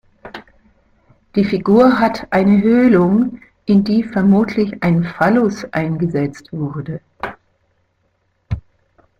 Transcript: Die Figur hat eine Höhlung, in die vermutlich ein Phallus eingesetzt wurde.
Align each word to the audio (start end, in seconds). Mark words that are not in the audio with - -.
Die 1.35 1.43
Figur 1.43 1.99
hat 1.99 2.25
eine 2.31 2.63
Höhlung, 2.63 3.39
in 3.67 3.83
die 3.83 4.01
vermutlich 4.03 4.81
ein 4.81 5.03
Phallus 5.03 5.63
eingesetzt 5.73 6.51
wurde. 6.51 7.01